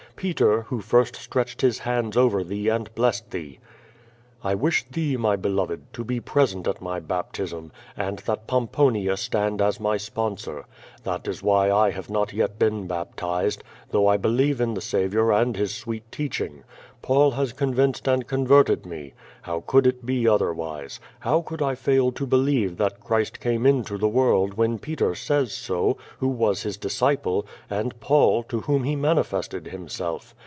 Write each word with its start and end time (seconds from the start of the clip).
Peter 0.17 0.61
who 0.63 0.79
first 0.81 1.15
stretched 1.15 1.61
his 1.61 1.79
hands 1.79 2.15
over 2.15 2.43
thee 2.43 2.67
and 2.69 2.93
blessed 2.93 3.31
thee.' 3.31 3.57
I 4.43 4.55
wish 4.55 4.83
thee, 4.85 5.17
my 5.17 5.35
beloved, 5.35 5.93
to 5.93 6.03
be 6.03 6.19
present 6.19 6.67
at 6.67 6.81
my 6.81 6.99
baptism, 6.99 7.71
and 7.95 8.17
that 8.19 8.47
Pom 8.47 8.67
ponia 8.67 9.15
stand 9.15 9.61
as 9.61 9.79
my 9.79 9.97
sponsor. 9.97 10.65
That 11.03 11.27
is 11.27 11.43
why 11.43 11.71
I 11.71 11.91
have 11.91 12.09
not 12.09 12.33
yet 12.33 12.57
been 12.57 12.87
baptized, 12.87 13.63
though! 13.91 14.17
believe 14.17 14.59
in 14.59 14.73
the 14.73 14.81
Saviour 14.81 15.31
and 15.31 15.55
His 15.55 15.75
sweet 15.75 16.11
teach 16.11 16.41
ing. 16.41 16.63
Paul 17.03 17.31
has 17.31 17.53
convinced 17.53 18.07
and 18.07 18.25
converted 18.25 18.83
me. 18.83 19.13
How 19.43 19.61
could 19.67 19.85
it 19.85 20.07
be 20.07 20.27
otherwise? 20.27 20.99
How 21.19 21.41
could 21.43 21.61
I 21.61 21.75
fail 21.75 22.11
to 22.13 22.25
believe 22.25 22.77
that 22.77 22.99
Christ 22.99 23.39
came 23.39 23.67
into 23.67 23.95
the 23.99 24.07
world 24.09 24.55
when 24.55 24.79
Peter 24.79 25.13
says 25.13 25.53
so, 25.53 25.97
who 26.17 26.27
was 26.29 26.63
his 26.63 26.77
disciple, 26.77 27.45
and 27.69 27.99
Paul, 27.99 28.41
to 28.45 28.61
whom 28.61 28.85
he 28.85 28.95
manifested 28.95 29.67
Himself? 29.67 30.33